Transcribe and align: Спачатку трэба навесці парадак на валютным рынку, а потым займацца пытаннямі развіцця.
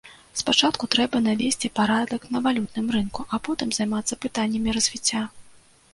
Спачатку 0.39 0.87
трэба 0.95 1.17
навесці 1.25 1.71
парадак 1.79 2.25
на 2.35 2.39
валютным 2.47 2.87
рынку, 2.97 3.21
а 3.37 3.41
потым 3.49 3.69
займацца 3.79 4.21
пытаннямі 4.27 4.69
развіцця. 4.79 5.21